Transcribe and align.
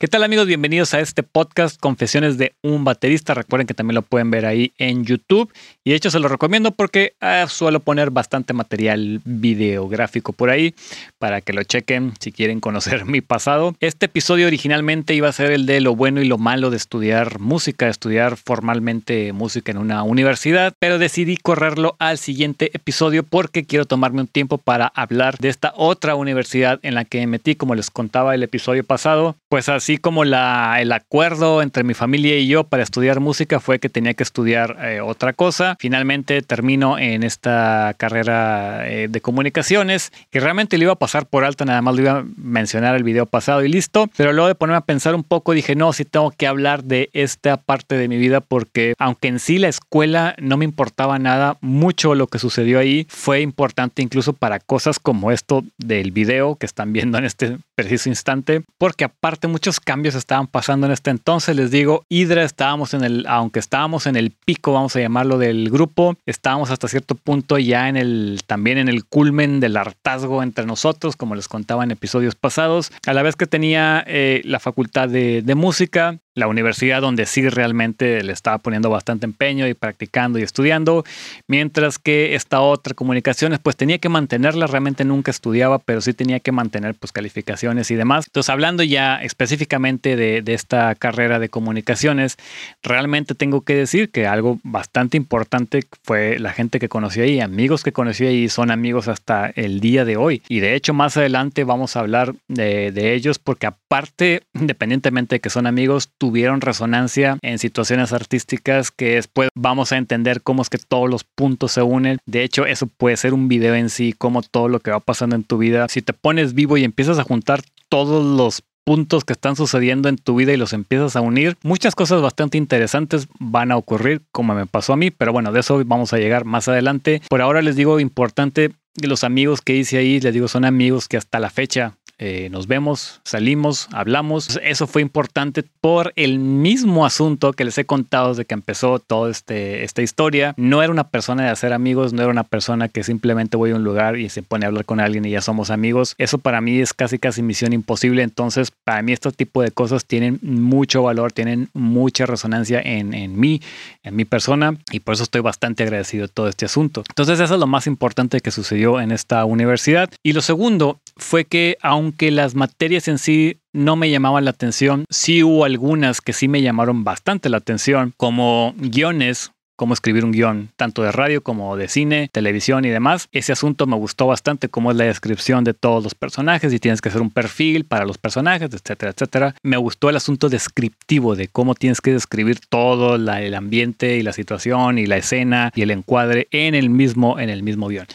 ¿Qué 0.00 0.06
tal 0.06 0.22
amigos? 0.22 0.46
Bienvenidos 0.46 0.94
a 0.94 1.00
este 1.00 1.24
podcast 1.24 1.80
Confesiones 1.80 2.38
de 2.38 2.54
un 2.62 2.84
baterista. 2.84 3.34
Recuerden 3.34 3.66
que 3.66 3.74
también 3.74 3.96
lo 3.96 4.02
pueden 4.02 4.30
ver 4.30 4.46
ahí 4.46 4.72
en 4.78 5.04
YouTube. 5.04 5.52
Y 5.82 5.90
de 5.90 5.96
hecho 5.96 6.12
se 6.12 6.20
lo 6.20 6.28
recomiendo 6.28 6.70
porque 6.70 7.14
ah, 7.20 7.46
suelo 7.48 7.80
poner 7.80 8.12
bastante 8.12 8.52
material 8.52 9.20
videográfico 9.24 10.32
por 10.32 10.50
ahí 10.50 10.72
para 11.18 11.40
que 11.40 11.52
lo 11.52 11.64
chequen 11.64 12.12
si 12.20 12.30
quieren 12.30 12.60
conocer 12.60 13.04
mi 13.06 13.22
pasado. 13.22 13.74
Este 13.80 14.06
episodio 14.06 14.46
originalmente 14.46 15.14
iba 15.14 15.28
a 15.28 15.32
ser 15.32 15.50
el 15.50 15.66
de 15.66 15.80
lo 15.80 15.96
bueno 15.96 16.22
y 16.22 16.28
lo 16.28 16.38
malo 16.38 16.70
de 16.70 16.76
estudiar 16.76 17.40
música, 17.40 17.88
estudiar 17.88 18.36
formalmente 18.36 19.32
música 19.32 19.72
en 19.72 19.78
una 19.78 20.04
universidad, 20.04 20.74
pero 20.78 21.00
decidí 21.00 21.36
correrlo 21.36 21.96
al 21.98 22.18
siguiente 22.18 22.70
episodio 22.72 23.24
porque 23.24 23.64
quiero 23.64 23.84
tomarme 23.84 24.20
un 24.20 24.28
tiempo 24.28 24.58
para 24.58 24.86
hablar 24.94 25.38
de 25.38 25.48
esta 25.48 25.72
otra 25.74 26.14
universidad 26.14 26.78
en 26.82 26.94
la 26.94 27.04
que 27.04 27.18
me 27.18 27.26
metí, 27.26 27.56
como 27.56 27.74
les 27.74 27.90
contaba 27.90 28.36
el 28.36 28.44
episodio 28.44 28.84
pasado. 28.84 29.34
Pues 29.48 29.68
así 29.68 29.87
así 29.88 29.96
como 29.96 30.22
el 30.22 30.92
acuerdo 30.92 31.62
entre 31.62 31.82
mi 31.82 31.94
familia 31.94 32.38
y 32.38 32.46
yo 32.46 32.64
para 32.64 32.82
estudiar 32.82 33.20
música 33.20 33.58
fue 33.58 33.78
que 33.78 33.88
tenía 33.88 34.12
que 34.12 34.22
estudiar 34.22 34.76
eh, 34.82 35.00
otra 35.00 35.32
cosa. 35.32 35.76
Finalmente 35.80 36.42
termino 36.42 36.98
en 36.98 37.22
esta 37.22 37.94
carrera 37.96 38.86
eh, 38.86 39.08
de 39.08 39.20
comunicaciones 39.22 40.12
que 40.30 40.40
realmente 40.40 40.76
le 40.76 40.84
iba 40.84 40.92
a 40.92 40.96
pasar 40.96 41.24
por 41.24 41.42
alto, 41.42 41.64
nada 41.64 41.80
más 41.80 41.94
lo 41.94 42.02
iba 42.02 42.18
a 42.18 42.24
mencionar 42.36 42.96
el 42.96 43.02
video 43.02 43.24
pasado 43.24 43.64
y 43.64 43.70
listo. 43.70 44.10
Pero 44.14 44.34
luego 44.34 44.48
de 44.48 44.54
ponerme 44.54 44.76
a 44.76 44.82
pensar 44.82 45.14
un 45.14 45.24
poco 45.24 45.52
dije, 45.52 45.74
no, 45.74 45.94
sí 45.94 46.04
tengo 46.04 46.32
que 46.32 46.46
hablar 46.46 46.84
de 46.84 47.08
esta 47.14 47.56
parte 47.56 47.96
de 47.96 48.08
mi 48.08 48.18
vida 48.18 48.42
porque 48.42 48.92
aunque 48.98 49.28
en 49.28 49.38
sí 49.38 49.56
la 49.56 49.68
escuela 49.68 50.34
no 50.38 50.58
me 50.58 50.66
importaba 50.66 51.18
nada, 51.18 51.56
mucho 51.62 52.14
lo 52.14 52.26
que 52.26 52.38
sucedió 52.38 52.78
ahí 52.78 53.06
fue 53.08 53.40
importante 53.40 54.02
incluso 54.02 54.34
para 54.34 54.58
cosas 54.58 54.98
como 54.98 55.32
esto 55.32 55.64
del 55.78 56.10
video 56.10 56.56
que 56.56 56.66
están 56.66 56.92
viendo 56.92 57.16
en 57.16 57.24
este 57.24 57.56
preciso 57.74 58.10
instante, 58.10 58.62
porque 58.76 59.04
aparte 59.04 59.48
muchos 59.48 59.77
cambios 59.80 60.14
estaban 60.14 60.46
pasando 60.46 60.86
en 60.86 60.92
este 60.92 61.10
entonces. 61.10 61.56
Les 61.56 61.70
digo, 61.70 62.04
Hydra 62.08 62.44
estábamos 62.44 62.94
en 62.94 63.04
el, 63.04 63.26
aunque 63.28 63.58
estábamos 63.58 64.06
en 64.06 64.16
el 64.16 64.30
pico, 64.30 64.72
vamos 64.72 64.96
a 64.96 65.00
llamarlo, 65.00 65.38
del 65.38 65.70
grupo, 65.70 66.16
estábamos 66.26 66.70
hasta 66.70 66.88
cierto 66.88 67.14
punto 67.14 67.58
ya 67.58 67.88
en 67.88 67.96
el, 67.96 68.40
también 68.46 68.78
en 68.78 68.88
el 68.88 69.04
culmen 69.04 69.60
del 69.60 69.76
hartazgo 69.76 70.42
entre 70.42 70.66
nosotros, 70.66 71.16
como 71.16 71.34
les 71.34 71.48
contaba 71.48 71.84
en 71.84 71.90
episodios 71.90 72.34
pasados. 72.34 72.92
A 73.06 73.12
la 73.12 73.22
vez 73.22 73.36
que 73.36 73.46
tenía 73.46 74.04
eh, 74.06 74.42
la 74.44 74.58
facultad 74.58 75.08
de, 75.08 75.42
de 75.42 75.54
música, 75.54 76.18
la 76.34 76.46
universidad 76.46 77.00
donde 77.00 77.26
sí 77.26 77.48
realmente 77.48 78.22
le 78.22 78.32
estaba 78.32 78.58
poniendo 78.58 78.90
bastante 78.90 79.26
empeño 79.26 79.66
y 79.66 79.74
practicando 79.74 80.38
y 80.38 80.42
estudiando, 80.42 81.04
mientras 81.48 81.98
que 81.98 82.34
esta 82.34 82.60
otra 82.60 82.94
comunicaciones 82.94 83.58
pues 83.58 83.76
tenía 83.76 83.98
que 83.98 84.08
mantenerla, 84.08 84.66
realmente 84.66 85.04
nunca 85.04 85.30
estudiaba, 85.30 85.78
pero 85.78 86.00
sí 86.00 86.14
tenía 86.14 86.40
que 86.40 86.52
mantener 86.52 86.94
pues 86.94 87.12
calificaciones 87.12 87.90
y 87.90 87.96
demás. 87.96 88.26
Entonces 88.28 88.50
hablando 88.50 88.82
ya 88.82 89.16
específicamente 89.16 89.67
de, 89.68 90.42
esta 90.46 90.94
carrera 90.94 91.38
de 91.38 91.48
comunicaciones, 91.48 92.36
realmente 92.82 93.34
tengo 93.34 93.60
que 93.60 93.74
decir 93.74 94.10
que 94.10 94.26
algo 94.26 94.58
bastante 94.62 95.16
importante 95.16 95.84
fue 96.02 96.38
la 96.38 96.52
gente 96.52 96.78
que 96.78 96.88
conocí 96.88 97.20
ahí, 97.20 97.40
amigos 97.40 97.82
que 97.82 97.92
conocí 97.92 98.26
ahí, 98.26 98.48
son 98.48 98.70
amigos 98.70 99.08
hasta 99.08 99.50
el 99.54 99.80
día 99.80 100.04
de 100.04 100.16
hoy. 100.16 100.42
Y 100.48 100.60
de 100.60 100.74
hecho 100.74 100.94
más 100.94 101.16
adelante 101.16 101.64
vamos 101.64 101.96
a 101.96 102.00
hablar 102.00 102.34
de, 102.48 103.14
ellos 103.14 103.38
porque 103.38 103.66
aparte, 103.66 104.42
independientemente 104.54 105.36
de 105.36 105.40
que 105.40 105.50
son 105.50 105.66
amigos, 105.66 106.10
tuvieron 106.18 106.60
resonancia 106.60 107.38
en 107.42 107.58
situaciones 107.58 108.12
artísticas 108.12 108.90
que 108.90 109.14
después 109.14 109.48
vamos 109.54 109.92
a 109.92 109.96
entender 109.96 110.42
cómo 110.42 110.62
es 110.62 110.70
que 110.70 110.78
todos 110.78 111.08
los 111.08 111.24
puntos 111.24 111.72
se 111.72 111.82
unen. 111.82 112.18
De 112.26 112.42
hecho, 112.42 112.66
eso 112.66 112.86
puede 112.86 113.16
ser 113.16 113.34
un 113.34 113.48
video 113.48 113.74
en 113.74 113.90
sí, 113.90 114.14
como 114.16 114.42
todo 114.42 114.68
lo 114.68 114.80
que 114.80 114.90
va 114.90 115.00
pasando 115.00 115.36
en 115.36 115.44
tu 115.44 115.58
vida. 115.58 115.86
Si 115.88 116.02
te 116.02 116.12
pones 116.12 116.54
vivo 116.54 116.76
y 116.76 116.84
empiezas 116.84 117.18
a 117.18 117.24
juntar 117.24 117.62
todos 117.88 118.24
los 118.24 118.62
puntos 118.88 119.22
que 119.22 119.34
están 119.34 119.54
sucediendo 119.54 120.08
en 120.08 120.16
tu 120.16 120.34
vida 120.34 120.54
y 120.54 120.56
los 120.56 120.72
empiezas 120.72 121.14
a 121.14 121.20
unir, 121.20 121.58
muchas 121.62 121.94
cosas 121.94 122.22
bastante 122.22 122.56
interesantes 122.56 123.28
van 123.38 123.70
a 123.70 123.76
ocurrir 123.76 124.22
como 124.32 124.54
me 124.54 124.64
pasó 124.64 124.94
a 124.94 124.96
mí, 124.96 125.10
pero 125.10 125.30
bueno, 125.30 125.52
de 125.52 125.60
eso 125.60 125.82
vamos 125.84 126.14
a 126.14 126.16
llegar 126.16 126.46
más 126.46 126.68
adelante. 126.68 127.20
Por 127.28 127.42
ahora 127.42 127.60
les 127.60 127.76
digo 127.76 128.00
importante 128.00 128.70
los 128.94 129.24
amigos 129.24 129.60
que 129.60 129.76
hice 129.76 129.98
ahí, 129.98 130.20
les 130.20 130.32
digo, 130.32 130.48
son 130.48 130.64
amigos 130.64 131.06
que 131.06 131.18
hasta 131.18 131.38
la 131.38 131.50
fecha 131.50 131.98
eh, 132.18 132.48
nos 132.50 132.66
vemos, 132.66 133.20
salimos, 133.24 133.88
hablamos. 133.92 134.58
Eso 134.62 134.86
fue 134.86 135.02
importante 135.02 135.62
por 135.80 136.12
el 136.16 136.38
mismo 136.38 137.06
asunto 137.06 137.52
que 137.52 137.64
les 137.64 137.78
he 137.78 137.84
contado 137.84 138.30
desde 138.30 138.44
que 138.44 138.54
empezó 138.54 138.98
toda 138.98 139.30
este, 139.30 139.84
esta 139.84 140.02
historia. 140.02 140.54
No 140.56 140.82
era 140.82 140.90
una 140.90 141.08
persona 141.08 141.44
de 141.44 141.50
hacer 141.50 141.72
amigos, 141.72 142.12
no 142.12 142.22
era 142.22 142.30
una 142.30 142.42
persona 142.42 142.88
que 142.88 143.04
simplemente 143.04 143.56
voy 143.56 143.70
a 143.70 143.76
un 143.76 143.84
lugar 143.84 144.16
y 144.16 144.28
se 144.28 144.42
pone 144.42 144.64
a 144.64 144.68
hablar 144.68 144.84
con 144.84 144.98
alguien 144.98 145.24
y 145.24 145.30
ya 145.30 145.40
somos 145.40 145.70
amigos. 145.70 146.14
Eso 146.18 146.38
para 146.38 146.60
mí 146.60 146.80
es 146.80 146.92
casi 146.92 147.18
casi 147.18 147.42
misión 147.42 147.72
imposible. 147.72 148.22
Entonces, 148.22 148.72
para 148.84 149.02
mí 149.02 149.12
este 149.12 149.30
tipo 149.30 149.62
de 149.62 149.70
cosas 149.70 150.04
tienen 150.04 150.40
mucho 150.42 151.02
valor, 151.02 151.32
tienen 151.32 151.68
mucha 151.72 152.26
resonancia 152.26 152.80
en, 152.80 153.14
en 153.14 153.38
mí, 153.38 153.62
en 154.02 154.16
mi 154.16 154.24
persona 154.24 154.76
y 154.90 155.00
por 155.00 155.14
eso 155.14 155.22
estoy 155.22 155.40
bastante 155.40 155.84
agradecido 155.84 156.26
de 156.26 156.32
todo 156.32 156.48
este 156.48 156.64
asunto. 156.64 157.04
Entonces, 157.08 157.38
eso 157.38 157.54
es 157.54 157.60
lo 157.60 157.66
más 157.68 157.86
importante 157.86 158.40
que 158.40 158.50
sucedió 158.50 159.00
en 159.00 159.12
esta 159.12 159.44
universidad. 159.44 160.10
Y 160.24 160.32
lo 160.32 160.40
segundo 160.40 160.98
fue 161.16 161.44
que 161.44 161.76
aunque 162.08 162.30
las 162.30 162.54
materias 162.54 163.06
en 163.06 163.18
sí 163.18 163.60
no 163.74 163.94
me 163.94 164.10
llamaban 164.10 164.46
la 164.46 164.50
atención, 164.52 165.04
sí 165.10 165.42
hubo 165.42 165.66
algunas 165.66 166.22
que 166.22 166.32
sí 166.32 166.48
me 166.48 166.62
llamaron 166.62 167.04
bastante 167.04 167.50
la 167.50 167.58
atención, 167.58 168.14
como 168.16 168.74
guiones, 168.78 169.52
cómo 169.76 169.92
escribir 169.92 170.24
un 170.24 170.32
guion, 170.32 170.70
tanto 170.76 171.02
de 171.02 171.12
radio 171.12 171.42
como 171.42 171.76
de 171.76 171.86
cine, 171.86 172.30
televisión 172.32 172.86
y 172.86 172.88
demás. 172.88 173.28
Ese 173.30 173.52
asunto 173.52 173.86
me 173.86 173.96
gustó 173.96 174.26
bastante, 174.26 174.70
cómo 174.70 174.90
es 174.90 174.96
la 174.96 175.04
descripción 175.04 175.64
de 175.64 175.74
todos 175.74 176.02
los 176.02 176.14
personajes 176.14 176.72
y 176.72 176.78
tienes 176.78 177.02
que 177.02 177.10
hacer 177.10 177.20
un 177.20 177.30
perfil 177.30 177.84
para 177.84 178.06
los 178.06 178.16
personajes, 178.16 178.70
etcétera, 178.72 179.12
etcétera. 179.12 179.54
Me 179.62 179.76
gustó 179.76 180.08
el 180.08 180.16
asunto 180.16 180.48
descriptivo 180.48 181.36
de 181.36 181.48
cómo 181.48 181.74
tienes 181.74 182.00
que 182.00 182.14
describir 182.14 182.58
todo 182.70 183.16
el 183.16 183.54
ambiente 183.54 184.16
y 184.16 184.22
la 184.22 184.32
situación 184.32 184.96
y 184.96 185.04
la 185.04 185.18
escena 185.18 185.72
y 185.74 185.82
el 185.82 185.90
encuadre 185.90 186.48
en 186.52 186.74
el 186.74 186.88
mismo, 186.88 187.38
en 187.38 187.50
el 187.50 187.62
mismo 187.62 187.88
guion. 187.88 188.06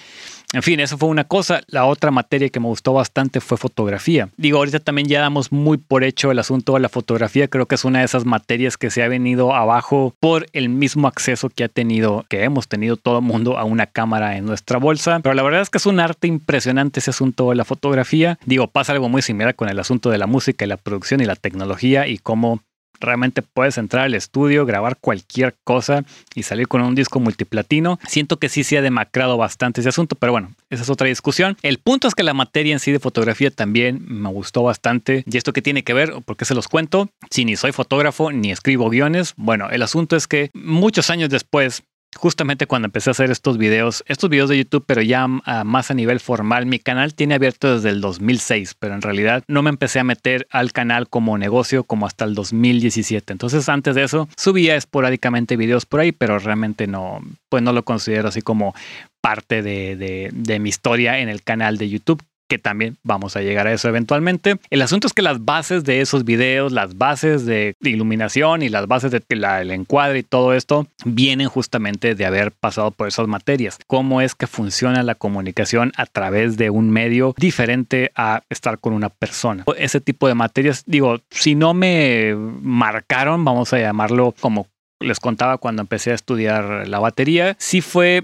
En 0.53 0.61
fin, 0.61 0.79
eso 0.79 0.99
fue 0.99 1.09
una 1.09 1.23
cosa. 1.23 1.61
La 1.67 1.85
otra 1.85 2.11
materia 2.11 2.47
que 2.49 2.59
me 2.59 2.67
gustó 2.67 2.93
bastante 2.93 3.41
fue 3.41 3.57
fotografía. 3.57 4.29
Digo, 4.37 4.59
ahorita 4.59 4.79
también 4.79 5.07
ya 5.07 5.19
damos 5.19 5.51
muy 5.51 5.77
por 5.77 6.03
hecho 6.03 6.29
el 6.29 6.37
asunto 6.37 6.75
de 6.75 6.79
la 6.79 6.89
fotografía. 6.89 7.47
Creo 7.47 7.65
que 7.65 7.73
es 7.73 7.83
una 7.85 7.99
de 7.99 8.05
esas 8.05 8.25
materias 8.25 8.77
que 8.77 8.91
se 8.91 9.01
ha 9.01 9.07
venido 9.07 9.55
abajo 9.55 10.13
por 10.19 10.45
el 10.53 10.69
mismo 10.69 11.07
acceso 11.07 11.49
que 11.49 11.63
ha 11.63 11.69
tenido, 11.69 12.25
que 12.29 12.43
hemos 12.43 12.67
tenido 12.67 12.97
todo 12.97 13.17
el 13.17 13.25
mundo 13.25 13.57
a 13.57 13.63
una 13.63 13.87
cámara 13.87 14.37
en 14.37 14.45
nuestra 14.45 14.77
bolsa. 14.77 15.19
Pero 15.23 15.33
la 15.33 15.41
verdad 15.41 15.61
es 15.61 15.71
que 15.71 15.79
es 15.79 15.87
un 15.87 15.99
arte 15.99 16.27
impresionante 16.27 16.99
ese 16.99 17.09
asunto 17.09 17.49
de 17.49 17.55
la 17.55 17.65
fotografía. 17.65 18.37
Digo, 18.45 18.67
pasa 18.67 18.91
algo 18.91 19.09
muy 19.09 19.23
similar 19.23 19.55
con 19.55 19.69
el 19.69 19.79
asunto 19.79 20.11
de 20.11 20.19
la 20.19 20.27
música 20.27 20.65
y 20.65 20.67
la 20.67 20.77
producción 20.77 21.19
y 21.21 21.25
la 21.25 21.35
tecnología 21.35 22.07
y 22.07 22.19
cómo 22.19 22.61
realmente 23.05 23.41
puedes 23.41 23.77
entrar 23.77 24.05
al 24.05 24.15
estudio, 24.15 24.65
grabar 24.65 24.97
cualquier 24.97 25.55
cosa 25.63 26.03
y 26.35 26.43
salir 26.43 26.67
con 26.67 26.81
un 26.81 26.95
disco 26.95 27.19
multiplatino. 27.19 27.99
Siento 28.07 28.37
que 28.37 28.49
sí 28.49 28.63
se 28.63 28.77
ha 28.77 28.81
demacrado 28.81 29.37
bastante 29.37 29.81
ese 29.81 29.89
asunto, 29.89 30.15
pero 30.15 30.31
bueno, 30.31 30.53
esa 30.69 30.83
es 30.83 30.89
otra 30.89 31.07
discusión. 31.07 31.57
El 31.61 31.77
punto 31.77 32.07
es 32.07 32.15
que 32.15 32.23
la 32.23 32.33
materia 32.33 32.73
en 32.73 32.79
sí 32.79 32.91
de 32.91 32.99
fotografía 32.99 33.51
también 33.51 34.03
me 34.07 34.29
gustó 34.29 34.63
bastante. 34.63 35.23
¿Y 35.25 35.37
esto 35.37 35.53
qué 35.53 35.61
tiene 35.61 35.83
que 35.83 35.93
ver? 35.93 36.13
¿Por 36.25 36.37
qué 36.37 36.45
se 36.45 36.55
los 36.55 36.67
cuento? 36.67 37.09
Si 37.29 37.45
ni 37.45 37.55
soy 37.55 37.71
fotógrafo 37.71 38.31
ni 38.31 38.51
escribo 38.51 38.89
guiones, 38.89 39.33
bueno, 39.37 39.69
el 39.69 39.81
asunto 39.81 40.15
es 40.15 40.27
que 40.27 40.49
muchos 40.53 41.09
años 41.09 41.29
después 41.29 41.83
justamente 42.15 42.67
cuando 42.67 42.87
empecé 42.87 43.09
a 43.09 43.11
hacer 43.11 43.31
estos 43.31 43.57
videos, 43.57 44.03
estos 44.07 44.29
videos 44.29 44.49
de 44.49 44.57
YouTube, 44.57 44.83
pero 44.85 45.01
ya 45.01 45.27
ah, 45.45 45.63
más 45.63 45.91
a 45.91 45.93
nivel 45.93 46.19
formal, 46.19 46.65
mi 46.65 46.79
canal 46.79 47.13
tiene 47.13 47.35
abierto 47.35 47.75
desde 47.75 47.89
el 47.89 48.01
2006, 48.01 48.75
pero 48.79 48.95
en 48.95 49.01
realidad 49.01 49.43
no 49.47 49.61
me 49.61 49.69
empecé 49.69 49.99
a 49.99 50.03
meter 50.03 50.47
al 50.51 50.71
canal 50.71 51.09
como 51.09 51.37
negocio 51.37 51.83
como 51.83 52.05
hasta 52.05 52.25
el 52.25 52.35
2017. 52.35 53.33
Entonces 53.33 53.67
antes 53.69 53.95
de 53.95 54.03
eso 54.03 54.27
subía 54.37 54.75
esporádicamente 54.75 55.57
videos 55.57 55.85
por 55.85 55.99
ahí, 55.99 56.11
pero 56.11 56.39
realmente 56.39 56.87
no, 56.87 57.19
pues 57.49 57.63
no 57.63 57.73
lo 57.73 57.83
considero 57.83 58.29
así 58.29 58.41
como 58.41 58.73
parte 59.21 59.61
de, 59.61 60.29
de 60.33 60.59
mi 60.59 60.69
historia 60.69 61.19
en 61.19 61.29
el 61.29 61.43
canal 61.43 61.77
de 61.77 61.89
YouTube 61.89 62.23
que 62.53 62.59
también 62.59 62.97
vamos 63.01 63.35
a 63.35 63.41
llegar 63.41 63.65
a 63.65 63.73
eso 63.73 63.89
eventualmente. 63.89 64.57
El 64.69 64.83
asunto 64.83 65.07
es 65.07 65.13
que 65.13 65.23
las 65.23 65.43
bases 65.43 65.85
de 65.85 66.01
esos 66.01 66.23
videos, 66.23 66.71
las 66.71 66.99
bases 66.99 67.47
de 67.47 67.75
iluminación 67.81 68.61
y 68.61 68.69
las 68.69 68.85
bases 68.85 69.09
del 69.09 69.23
de 69.27 69.73
encuadre 69.73 70.19
y 70.19 70.23
todo 70.23 70.53
esto 70.53 70.85
vienen 71.03 71.47
justamente 71.47 72.13
de 72.13 72.25
haber 72.27 72.51
pasado 72.51 72.91
por 72.91 73.07
esas 73.07 73.27
materias. 73.27 73.79
Cómo 73.87 74.21
es 74.21 74.35
que 74.35 74.45
funciona 74.45 75.01
la 75.01 75.15
comunicación 75.15 75.93
a 75.97 76.05
través 76.05 76.55
de 76.55 76.69
un 76.69 76.91
medio 76.91 77.33
diferente 77.39 78.11
a 78.15 78.43
estar 78.51 78.77
con 78.77 78.93
una 78.93 79.09
persona. 79.09 79.65
Ese 79.75 79.99
tipo 79.99 80.27
de 80.27 80.35
materias, 80.35 80.83
digo, 80.85 81.21
si 81.31 81.55
no 81.55 81.73
me 81.73 82.35
marcaron, 82.35 83.43
vamos 83.43 83.73
a 83.73 83.79
llamarlo 83.79 84.35
como 84.39 84.67
les 85.03 85.19
contaba 85.19 85.57
cuando 85.57 85.81
empecé 85.81 86.11
a 86.11 86.15
estudiar 86.15 86.87
la 86.87 86.99
batería, 86.99 87.55
sí 87.59 87.81
fue 87.81 88.23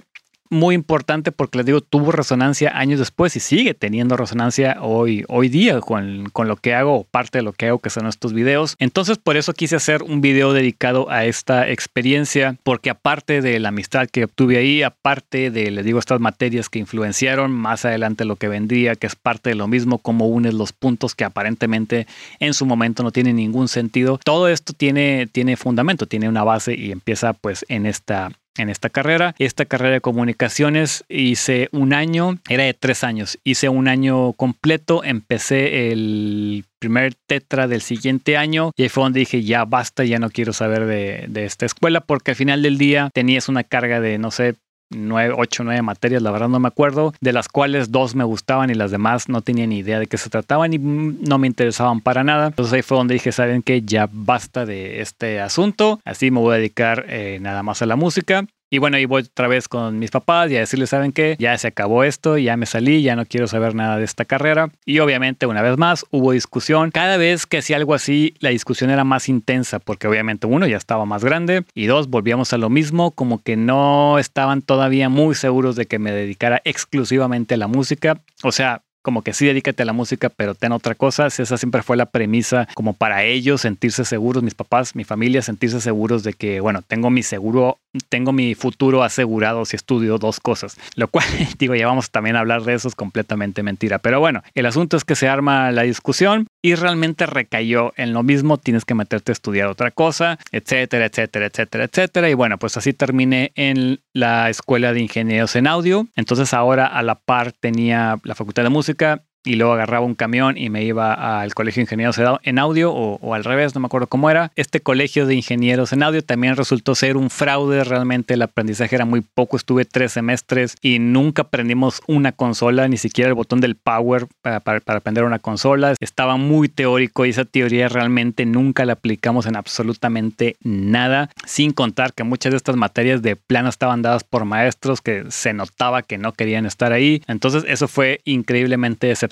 muy 0.50 0.76
importante 0.76 1.32
porque 1.32 1.58
les 1.58 1.66
digo, 1.66 1.82
tuvo 1.82 2.12
resonancia 2.12 2.78
años 2.78 3.00
después 3.00 3.36
y 3.36 3.40
sigue 3.40 3.74
teniendo 3.74 4.18
resonancia 4.18 4.78
hoy, 4.82 5.24
hoy 5.28 5.50
día 5.50 5.80
con, 5.80 6.30
con 6.32 6.48
lo 6.48 6.56
que 6.56 6.74
hago, 6.74 7.06
parte 7.12 7.40
de 7.40 7.44
lo 7.44 7.54
que 7.54 7.68
hago, 7.68 7.80
que 7.80 7.90
son 7.90 8.08
estos 8.08 8.34
videos. 8.34 8.76
Entonces, 8.80 9.18
por 9.18 9.38
eso 9.38 9.54
quise 9.54 9.76
hacer 9.76 10.04
un 10.04 10.22
video 10.22 10.54
dedicado 10.54 11.10
a 11.10 11.26
esta 11.26 11.70
experiencia, 11.70 12.56
porque 12.64 12.90
aparte 12.90 13.42
de 13.42 13.60
la 13.60 13.70
amistad 13.70 14.08
que 14.10 14.26
obtuve 14.26 14.58
ahí, 14.58 14.84
aparte 14.84 15.52
de, 15.52 15.72
les 15.72 15.86
digo, 15.86 16.00
estas 16.00 16.20
materias 16.20 16.70
que 16.70 16.80
influenciaron 16.80 17.52
más 17.52 17.86
adelante 17.86 18.26
lo 18.26 18.36
que 18.36 18.48
vendría, 18.48 18.96
que 18.96 19.08
es 19.08 19.16
parte 19.16 19.50
de 19.52 19.56
lo 19.56 19.68
mismo, 19.68 20.00
cómo 20.00 20.28
unes 20.28 20.54
los 20.54 20.74
puntos 20.74 21.16
que 21.16 21.24
aparentemente 21.24 22.08
en 22.40 22.54
su 22.54 22.66
momento 22.66 23.04
no 23.04 23.12
tienen 23.12 23.36
ningún 23.36 23.68
sentido, 23.68 24.20
todo 24.24 24.48
esto 24.48 24.74
tiene, 24.74 25.28
tiene 25.32 25.58
fundamento, 25.58 26.08
tiene 26.08 26.30
una 26.30 26.44
base 26.44 26.76
y 26.76 26.92
empieza 26.92 27.34
pues 27.34 27.66
en 27.70 27.86
esta 27.86 28.32
en 28.60 28.70
esta 28.70 28.90
carrera. 28.90 29.36
Esta 29.40 29.66
carrera 29.66 29.96
de 29.96 30.02
comunicaciones 30.02 31.04
hice 31.10 31.70
un 31.72 31.94
año, 31.94 32.38
era 32.50 32.64
de 32.64 32.74
tres 32.74 33.04
años, 33.04 33.40
hice 33.44 33.70
un 33.70 33.88
año 33.88 34.34
completo, 34.34 35.04
empecé 35.04 35.92
el 35.92 36.66
primer 36.80 37.14
tetra 37.14 37.68
del 37.68 37.82
siguiente 37.82 38.38
año 38.38 38.72
y 38.76 38.84
ahí 38.84 38.90
fue 38.90 39.04
donde 39.04 39.20
dije 39.20 39.44
ya 39.44 39.66
basta, 39.66 40.06
ya 40.06 40.18
no 40.18 40.30
quiero 40.30 40.54
saber 40.54 40.86
de, 40.86 41.26
de 41.28 41.46
esta 41.46 41.66
escuela 41.66 42.00
porque 42.02 42.32
al 42.32 42.38
final 42.38 42.62
del 42.62 42.78
día 42.78 43.10
tenías 43.14 43.50
una 43.50 43.66
carga 43.66 44.00
de 44.00 44.18
no 44.18 44.32
sé 44.32 44.56
nueve, 44.90 45.34
ocho, 45.38 45.64
nueve 45.64 45.82
materias, 45.82 46.22
la 46.22 46.32
verdad 46.32 46.50
no 46.50 46.60
me 46.60 46.68
acuerdo, 46.68 47.14
de 47.22 47.34
las 47.34 47.48
cuales 47.48 47.92
dos 47.92 48.16
me 48.16 48.24
gustaban 48.24 48.70
y 48.70 48.74
las 48.74 48.92
demás 48.92 49.30
no 49.30 49.42
tenía 49.42 49.68
ni 49.68 49.80
idea 49.80 50.00
de 50.00 50.08
qué 50.08 50.18
se 50.18 50.30
trataban 50.30 50.74
y 50.74 50.78
no 50.78 51.38
me 51.38 51.48
interesaban 51.48 52.02
para 52.02 52.24
nada. 52.24 52.48
Entonces 52.48 52.74
ahí 52.74 52.82
fue 52.82 52.98
donde 52.98 53.14
dije, 53.14 53.32
¿saben 53.32 53.62
qué? 53.62 53.82
Ya 53.82 54.10
basta 54.12 54.66
de 54.66 55.02
este 55.02 55.40
asunto, 55.40 56.00
así 56.06 56.32
me 56.32 56.40
voy 56.40 56.56
a 56.56 56.58
dedicar 56.58 57.06
eh, 57.08 57.40
nada 57.42 57.64
más 57.64 57.82
a 57.82 57.86
la 57.86 57.96
música. 57.96 58.46
Y 58.72 58.78
bueno, 58.78 58.98
ahí 58.98 59.06
voy 59.06 59.24
otra 59.24 59.48
vez 59.48 59.68
con 59.68 59.98
mis 59.98 60.12
papás 60.12 60.52
y 60.52 60.56
a 60.56 60.60
decirles, 60.60 60.92
¿saben 60.92 61.12
qué? 61.12 61.36
Ya 61.40 61.58
se 61.58 61.68
acabó 61.68 62.04
esto, 62.04 62.38
ya 62.38 62.56
me 62.56 62.68
salí, 62.68 63.02
ya 63.02 63.16
no 63.16 63.26
quiero 63.26 63.48
saber 63.48 63.74
nada 63.74 63.98
de 63.98 64.04
esta 64.04 64.26
carrera. 64.26 64.70
Y 64.86 65.00
obviamente, 65.00 65.48
una 65.48 65.64
vez 65.64 65.78
más, 65.78 66.06
hubo 66.12 66.34
discusión. 66.34 66.92
Cada 66.92 67.18
vez 67.18 67.48
que 67.48 67.58
hacía 67.58 67.78
algo 67.78 67.96
así, 67.96 68.36
la 68.40 68.52
discusión 68.52 68.92
era 68.92 69.04
más 69.04 69.28
intensa, 69.28 69.80
porque 69.80 70.08
obviamente 70.08 70.46
uno 70.46 70.68
ya 70.68 70.78
estaba 70.78 71.06
más 71.06 71.24
grande 71.24 71.64
y 71.74 71.88
dos, 71.88 72.10
volvíamos 72.10 72.54
a 72.54 72.60
lo 72.60 72.70
mismo, 72.70 73.12
como 73.12 73.42
que 73.42 73.56
no 73.58 74.20
estaban 74.20 74.62
todavía 74.62 75.10
muy 75.10 75.34
seguros 75.34 75.76
de 75.76 75.88
que 75.88 75.98
me 75.98 76.12
dedicara 76.12 76.62
exclusivamente 76.64 77.56
a 77.56 77.58
la 77.58 77.68
música. 77.68 78.22
O 78.44 78.52
sea, 78.52 78.84
como 79.10 79.24
que 79.24 79.34
sí 79.34 79.48
dedícate 79.48 79.82
a 79.82 79.88
la 79.88 79.94
música, 79.94 80.30
pero 80.30 80.54
ten 80.54 80.72
otra 80.72 80.94
cosa. 80.94 81.26
Esa 81.26 81.58
siempre 81.58 81.82
fue 81.82 81.98
la 81.98 82.06
premisa 82.06 82.68
como 82.76 82.94
para 82.94 83.24
ellos 83.24 83.62
sentirse 83.62 84.06
seguros, 84.06 84.44
mis 84.44 84.54
papás, 84.54 84.96
mi 84.96 85.04
familia, 85.04 85.42
sentirse 85.42 85.82
seguros 85.82 86.22
de 86.22 86.34
que, 86.34 86.60
bueno, 86.60 86.84
tengo 86.84 87.10
mi 87.10 87.24
seguro, 87.24 87.80
tengo 88.10 88.34
mi 88.34 88.54
futuro 88.54 89.02
asegurado 89.02 89.66
si 89.66 89.76
estudio 89.76 90.20
dos 90.20 90.40
cosas. 90.40 90.78
Lo 90.94 91.08
cual, 91.08 91.26
digo, 91.58 91.74
ya 91.74 91.88
vamos 91.88 92.12
también 92.12 92.36
a 92.36 92.42
hablar 92.42 92.62
de 92.66 92.76
eso, 92.76 92.88
es 92.88 92.94
completamente 92.94 93.64
mentira. 93.64 93.98
Pero 93.98 94.20
bueno, 94.20 94.44
el 94.54 94.68
asunto 94.68 94.96
es 94.96 95.04
que 95.04 95.16
se 95.16 95.28
arma 95.28 95.72
la 95.72 95.82
discusión 95.82 96.46
y 96.62 96.76
realmente 96.76 97.26
recayó 97.26 97.94
en 97.96 98.14
lo 98.14 98.24
mismo, 98.24 98.58
tienes 98.58 98.86
que 98.86 98.96
meterte 98.96 99.32
a 99.32 99.34
estudiar 99.34 99.68
otra 99.68 99.92
cosa, 99.92 100.40
etcétera, 100.52 101.06
etcétera, 101.06 101.46
etcétera, 101.48 101.86
etcétera. 101.86 102.30
Y 102.30 102.34
bueno, 102.34 102.58
pues 102.58 102.76
así 102.78 102.94
terminé 102.94 103.52
en 103.56 104.02
la 104.14 104.50
escuela 104.50 104.94
de 104.94 105.02
ingenieros 105.02 105.56
en 105.56 105.68
audio. 105.68 106.08
Entonces 106.16 106.54
ahora 106.54 106.88
a 106.88 107.02
la 107.04 107.16
par 107.16 107.54
tenía 107.54 108.20
la 108.24 108.36
facultad 108.36 108.64
de 108.64 108.70
música 108.70 109.24
y 109.46 109.56
luego 109.56 109.74
agarraba 109.74 110.06
un 110.06 110.16
camión 110.16 110.58
y 110.58 110.70
me 110.70 110.84
iba 110.84 111.42
al 111.42 111.54
colegio 111.54 111.80
de 111.80 111.84
ingenieros 111.84 112.20
en 112.44 112.60
audio 112.60 112.92
o, 112.94 113.34
al 113.34 113.44
revés, 113.44 113.74
no 113.74 113.82
me 113.82 113.86
acuerdo 113.86 114.08
cómo 114.08 114.30
era. 114.30 114.52
Este 114.56 114.82
colegio 114.82 115.26
de 115.26 115.36
ingenieros 115.36 115.94
en 115.94 116.04
audio 116.04 116.22
también 116.24 116.56
resultó 116.56 116.96
ser 116.96 117.16
un 117.16 117.30
fraude, 117.30 117.84
realmente 117.84 118.34
el 118.34 118.42
aprendizaje 118.42 118.96
era 118.96 119.06
muy 119.06 119.22
poco, 119.22 119.56
estuve 119.58 119.86
tres 119.86 120.14
semestres 120.14 120.76
y 120.82 121.00
nunca 121.00 121.44
aprendimos 121.44 122.02
una 122.08 122.32
consola, 122.32 122.88
ni 122.88 122.98
siquiera 122.98 123.30
el 123.30 123.36
botón 123.36 123.62
del 123.62 123.76
power 123.76 124.28
para, 124.42 124.60
para, 124.60 124.80
aprender 124.98 125.24
una 125.24 125.40
consola. 125.40 125.94
Estaba 126.00 126.36
muy 126.36 126.68
teórico 126.68 127.26
y 127.26 127.30
esa 127.30 127.46
teoría 127.46 127.88
realmente 127.88 128.46
nunca 128.46 128.86
la 128.86 128.94
aplicamos 128.94 129.46
en 129.46 129.56
absolutamente 129.56 130.58
nada, 130.62 131.30
sin 131.46 131.72
contar 131.72 132.14
que 132.14 132.24
muchas 132.24 132.52
de 132.52 132.58
estas 132.58 132.76
materias 132.76 133.22
de 133.22 133.36
plano 133.36 133.70
estaban 133.70 134.02
dadas 134.02 134.24
por 134.24 134.46
maestros 134.46 135.02
que 135.02 135.26
se 135.30 135.54
notaba 135.54 136.02
que 136.02 136.18
no 136.18 136.34
querían 136.34 136.66
estar 136.66 136.92
ahí. 136.92 137.24
Entonces 137.28 137.64
eso 137.68 137.88
fue 137.88 138.22
increíblemente 138.26 139.08
decepcionante 139.08 139.29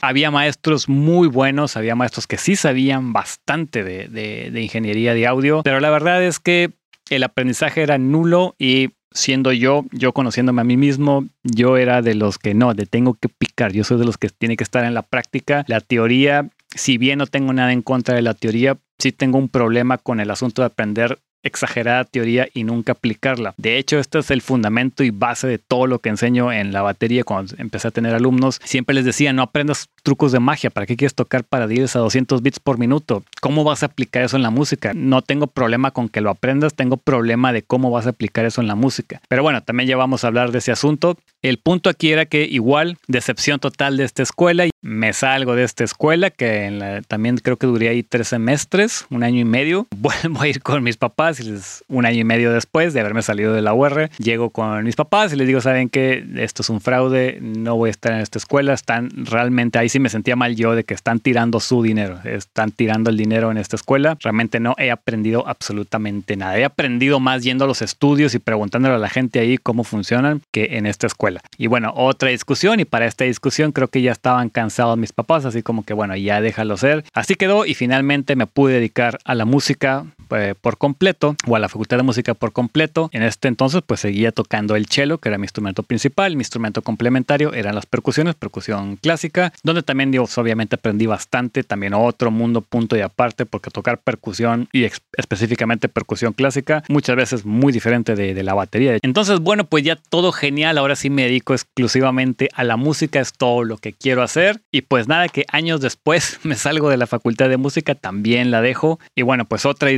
había 0.00 0.30
maestros 0.30 0.88
muy 0.88 1.28
buenos, 1.28 1.76
había 1.76 1.94
maestros 1.94 2.26
que 2.26 2.38
sí 2.38 2.56
sabían 2.56 3.12
bastante 3.12 3.84
de, 3.84 4.60
ingeniería 4.60 5.14
de 5.14 5.26
audio, 5.26 5.62
pero 5.62 5.80
la 5.80 5.90
verdad 5.90 6.22
es 6.22 6.40
que 6.40 6.70
el 7.10 7.22
aprendizaje 7.22 7.82
era 7.82 7.98
nulo 7.98 8.54
y 8.58 8.90
siendo 9.10 9.52
yo, 9.52 9.84
yo 9.92 10.12
conociéndome 10.12 10.60
a 10.60 10.64
mí 10.64 10.76
mismo, 10.76 11.26
yo 11.42 11.76
era 11.76 12.02
de 12.02 12.14
los 12.14 12.38
que 12.38 12.54
no, 12.54 12.74
de 12.74 12.86
tengo 12.86 13.14
que 13.14 13.28
picar, 13.28 13.72
yo 13.72 13.84
soy 13.84 13.98
de 13.98 14.04
los 14.04 14.18
que 14.18 14.28
tiene 14.28 14.56
que 14.56 14.64
estar 14.64 14.84
en 14.84 14.94
la 14.94 15.02
práctica. 15.02 15.64
La 15.68 15.80
teoría, 15.80 16.50
si 16.74 16.98
bien 16.98 17.18
no 17.18 17.26
tengo 17.26 17.52
nada 17.52 17.72
en 17.72 17.82
contra 17.82 18.14
de 18.16 18.22
la 18.22 18.34
teoría, 18.34 18.76
sí 18.98 19.12
tengo 19.12 19.38
un 19.38 19.48
problema 19.48 19.98
con 19.98 20.20
el 20.20 20.30
asunto 20.30 20.62
de 20.62 20.66
aprender 20.66 21.20
exagerada 21.44 22.04
teoría 22.04 22.48
y 22.52 22.64
nunca 22.64 22.92
aplicarla. 22.92 23.54
De 23.56 23.78
hecho, 23.78 23.98
este 23.98 24.18
es 24.18 24.30
el 24.30 24.42
fundamento 24.42 25.04
y 25.04 25.10
base 25.10 25.46
de 25.46 25.58
todo 25.58 25.86
lo 25.86 26.00
que 26.00 26.08
enseño 26.08 26.52
en 26.52 26.72
la 26.72 26.82
batería 26.82 27.24
cuando 27.24 27.54
empecé 27.58 27.88
a 27.88 27.92
tener 27.92 28.14
alumnos. 28.14 28.60
Siempre 28.64 28.94
les 28.94 29.04
decía, 29.04 29.32
no 29.32 29.42
aprendas 29.42 29.88
trucos 30.04 30.32
de 30.32 30.38
magia, 30.38 30.70
¿para 30.70 30.86
qué 30.86 30.96
quieres 30.96 31.14
tocar 31.14 31.42
para 31.42 31.66
10 31.66 31.96
a 31.96 31.98
200 31.98 32.42
bits 32.42 32.60
por 32.60 32.78
minuto? 32.78 33.24
¿Cómo 33.40 33.64
vas 33.64 33.82
a 33.82 33.86
aplicar 33.86 34.22
eso 34.22 34.36
en 34.36 34.42
la 34.42 34.50
música? 34.50 34.92
No 34.94 35.22
tengo 35.22 35.48
problema 35.48 35.90
con 35.90 36.08
que 36.08 36.20
lo 36.20 36.30
aprendas, 36.30 36.74
tengo 36.74 36.98
problema 36.98 37.52
de 37.52 37.62
cómo 37.62 37.90
vas 37.90 38.06
a 38.06 38.10
aplicar 38.10 38.44
eso 38.44 38.60
en 38.60 38.68
la 38.68 38.74
música. 38.74 39.20
Pero 39.28 39.42
bueno, 39.42 39.62
también 39.62 39.88
ya 39.88 39.96
vamos 39.96 40.22
a 40.22 40.28
hablar 40.28 40.52
de 40.52 40.58
ese 40.58 40.70
asunto. 40.70 41.16
El 41.42 41.58
punto 41.58 41.90
aquí 41.90 42.12
era 42.12 42.26
que 42.26 42.44
igual, 42.44 42.96
decepción 43.08 43.60
total 43.60 43.96
de 43.96 44.04
esta 44.04 44.22
escuela, 44.22 44.66
me 44.82 45.12
salgo 45.14 45.54
de 45.54 45.64
esta 45.64 45.84
escuela, 45.84 46.30
que 46.30 47.02
también 47.08 47.38
creo 47.38 47.56
que 47.56 47.66
duré 47.66 47.88
ahí 47.88 48.02
tres 48.02 48.28
semestres, 48.28 49.06
un 49.10 49.22
año 49.22 49.40
y 49.40 49.44
medio. 49.44 49.86
Vuelvo 49.96 50.42
a 50.42 50.48
ir 50.48 50.62
con 50.62 50.82
mis 50.82 50.96
papás 50.96 51.42
un 51.88 52.06
año 52.06 52.20
y 52.20 52.24
medio 52.24 52.52
después 52.52 52.92
de 52.92 53.00
haberme 53.00 53.22
salido 53.22 53.54
de 53.54 53.62
la 53.62 53.72
UR, 53.72 54.10
llego 54.18 54.50
con 54.50 54.84
mis 54.84 54.96
papás 54.96 55.32
y 55.32 55.36
les 55.36 55.46
digo, 55.46 55.60
¿saben 55.60 55.88
qué? 55.88 56.24
Esto 56.36 56.62
es 56.62 56.68
un 56.68 56.80
fraude, 56.80 57.38
no 57.40 57.76
voy 57.76 57.88
a 57.88 57.90
estar 57.90 58.12
en 58.12 58.20
esta 58.20 58.38
escuela, 58.38 58.74
están 58.74 59.10
realmente, 59.14 59.78
ahí 59.78 59.88
sí 59.94 60.00
me 60.00 60.08
sentía 60.08 60.34
mal 60.34 60.56
yo 60.56 60.74
de 60.74 60.82
que 60.82 60.92
están 60.92 61.20
tirando 61.20 61.60
su 61.60 61.80
dinero, 61.80 62.18
están 62.24 62.72
tirando 62.72 63.10
el 63.10 63.16
dinero 63.16 63.52
en 63.52 63.58
esta 63.58 63.76
escuela, 63.76 64.16
realmente 64.20 64.58
no 64.58 64.74
he 64.76 64.90
aprendido 64.90 65.46
absolutamente 65.46 66.36
nada, 66.36 66.58
he 66.58 66.64
aprendido 66.64 67.20
más 67.20 67.44
yendo 67.44 67.64
a 67.64 67.68
los 67.68 67.80
estudios 67.80 68.34
y 68.34 68.40
preguntándole 68.40 68.96
a 68.96 68.98
la 68.98 69.08
gente 69.08 69.38
ahí 69.38 69.56
cómo 69.56 69.84
funcionan 69.84 70.42
que 70.50 70.70
en 70.72 70.86
esta 70.86 71.06
escuela. 71.06 71.42
Y 71.58 71.68
bueno, 71.68 71.92
otra 71.94 72.30
discusión 72.30 72.80
y 72.80 72.84
para 72.84 73.06
esta 73.06 73.24
discusión 73.24 73.70
creo 73.70 73.86
que 73.86 74.02
ya 74.02 74.10
estaban 74.10 74.48
cansados 74.48 74.98
mis 74.98 75.12
papás, 75.12 75.44
así 75.44 75.62
como 75.62 75.84
que 75.84 75.94
bueno, 75.94 76.16
ya 76.16 76.40
déjalo 76.40 76.76
ser. 76.76 77.04
Así 77.12 77.36
quedó 77.36 77.64
y 77.64 77.74
finalmente 77.74 78.34
me 78.34 78.48
pude 78.48 78.74
dedicar 78.74 79.20
a 79.24 79.36
la 79.36 79.44
música 79.44 80.06
eh, 80.30 80.54
por 80.60 80.78
completo 80.78 81.36
o 81.46 81.56
a 81.56 81.58
la 81.58 81.68
facultad 81.68 81.96
de 81.96 82.02
música 82.02 82.34
por 82.34 82.52
completo. 82.52 83.08
En 83.12 83.22
este 83.22 83.48
entonces 83.48 83.82
pues 83.86 84.00
seguía 84.00 84.32
tocando 84.32 84.76
el 84.76 84.86
cello, 84.86 85.18
que 85.18 85.28
era 85.28 85.38
mi 85.38 85.44
instrumento 85.44 85.82
principal, 85.82 86.36
mi 86.36 86.42
instrumento 86.42 86.82
complementario 86.82 87.52
eran 87.54 87.74
las 87.74 87.86
percusiones, 87.86 88.34
percusión 88.34 88.96
clásica, 88.96 89.52
donde 89.62 89.82
también 89.82 90.10
digo, 90.10 90.26
obviamente 90.36 90.76
aprendí 90.76 91.06
bastante, 91.06 91.62
también 91.62 91.94
otro 91.94 92.30
mundo 92.30 92.60
punto 92.60 92.96
y 92.96 93.00
aparte, 93.00 93.46
porque 93.46 93.70
tocar 93.70 93.98
percusión 93.98 94.68
y 94.72 94.84
específicamente 95.16 95.88
percusión 95.88 96.32
clásica 96.32 96.82
muchas 96.88 97.16
veces 97.16 97.44
muy 97.44 97.72
diferente 97.72 98.14
de, 98.14 98.34
de 98.34 98.42
la 98.42 98.54
batería. 98.54 98.98
Entonces 99.02 99.40
bueno, 99.40 99.64
pues 99.64 99.84
ya 99.84 99.96
todo 99.96 100.32
genial, 100.32 100.78
ahora 100.78 100.96
sí 100.96 101.10
me 101.10 101.22
dedico 101.22 101.54
exclusivamente 101.54 102.48
a 102.54 102.64
la 102.64 102.76
música, 102.76 103.20
es 103.20 103.32
todo 103.32 103.64
lo 103.64 103.78
que 103.78 103.92
quiero 103.92 104.22
hacer 104.22 104.60
y 104.70 104.82
pues 104.82 105.08
nada 105.08 105.28
que 105.28 105.44
años 105.48 105.80
después 105.80 106.40
me 106.44 106.56
salgo 106.56 106.90
de 106.90 106.96
la 106.96 107.06
facultad 107.06 107.48
de 107.48 107.56
música, 107.56 107.94
también 107.94 108.50
la 108.50 108.60
dejo 108.60 108.98
y 109.14 109.22
bueno, 109.22 109.44
pues 109.44 109.66
otra 109.66 109.90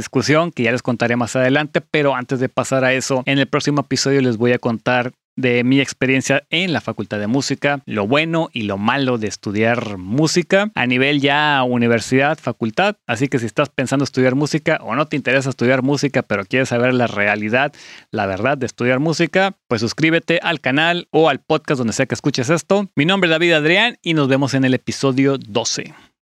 que 0.55 0.63
ya 0.63 0.73
les 0.73 0.83
contaré 0.83 1.15
más 1.15 1.37
adelante, 1.37 1.83
pero 1.83 2.15
antes 2.15 2.41
de 2.41 2.49
pasar 2.49 2.85
a 2.85 2.95
eso, 2.95 3.23
en 3.27 3.39
el 3.39 3.47
próximo 3.47 3.83
episodio 3.83 4.23
les 4.23 4.39
voy 4.39 4.53
a 4.53 4.59
contar 4.59 5.13
de 5.37 5.63
mi 5.63 5.79
experiencia 5.79 6.45
en 6.49 6.73
la 6.73 6.81
Facultad 6.81 7.19
de 7.19 7.27
Música, 7.27 7.83
lo 7.85 8.07
bueno 8.07 8.49
y 8.55 8.63
lo 8.63 8.79
malo 8.79 9.19
de 9.19 9.27
estudiar 9.27 9.99
música 9.99 10.71
a 10.75 10.87
nivel 10.87 11.21
ya 11.21 11.63
universidad, 11.63 12.39
facultad. 12.39 12.97
Así 13.07 13.29
que 13.29 13.39
si 13.39 13.45
estás 13.45 13.69
pensando 13.69 14.05
estudiar 14.05 14.35
música 14.35 14.79
o 14.83 14.95
no 14.95 15.07
te 15.07 15.17
interesa 15.17 15.51
estudiar 15.51 15.83
música, 15.83 16.23
pero 16.23 16.47
quieres 16.47 16.71
saber 16.71 16.95
la 16.95 17.09
realidad, 17.09 17.75
la 18.11 18.25
verdad 18.25 18.57
de 18.57 18.65
estudiar 18.65 18.99
música, 18.99 19.55
pues 19.69 19.83
suscríbete 19.83 20.41
al 20.43 20.63
canal 20.63 21.09
o 21.11 21.29
al 21.29 21.41
podcast 21.41 21.77
donde 21.77 21.93
sea 21.93 22.07
que 22.07 22.15
escuches 22.15 22.49
esto. 22.49 22.89
Mi 22.97 23.05
nombre 23.05 23.29
es 23.29 23.33
David 23.33 23.53
Adrián 23.53 23.99
y 24.01 24.15
nos 24.15 24.29
vemos 24.29 24.55
en 24.55 24.65
el 24.65 24.73
episodio 24.73 25.37
12. 25.37 26.06